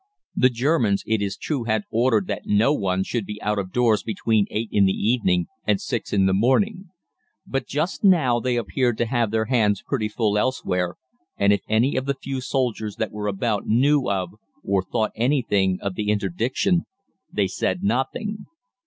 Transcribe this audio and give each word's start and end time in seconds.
The 0.35 0.49
Germans, 0.49 1.03
it 1.05 1.21
is 1.21 1.37
true, 1.37 1.65
had 1.65 1.83
ordered 1.91 2.25
that 2.25 2.47
no 2.47 2.73
one 2.73 3.03
should 3.03 3.23
be 3.23 3.39
out 3.43 3.59
of 3.59 3.71
doors 3.71 4.01
between 4.01 4.47
eight 4.49 4.69
in 4.71 4.85
the 4.85 4.91
evening 4.93 5.45
and 5.67 5.79
six 5.79 6.11
in 6.11 6.25
the 6.25 6.33
morning; 6.33 6.85
but 7.45 7.67
just 7.67 8.03
now 8.03 8.39
they 8.39 8.55
appeared 8.55 8.97
to 8.97 9.05
have 9.05 9.29
their 9.29 9.45
hands 9.45 9.83
pretty 9.85 10.07
full 10.09 10.39
elsewhere, 10.39 10.95
and 11.37 11.53
if 11.53 11.61
any 11.69 11.95
of 11.97 12.07
the 12.07 12.15
few 12.15 12.41
soldiers 12.41 12.95
that 12.95 13.11
were 13.11 13.27
about 13.27 13.67
knew 13.67 14.09
of 14.09 14.31
or 14.63 14.81
thought 14.81 15.11
anything 15.13 15.77
of 15.83 15.93
the 15.93 16.09
interdiction, 16.09 16.87
they 17.31 17.45
said 17.45 17.83
nothing. 17.83 18.47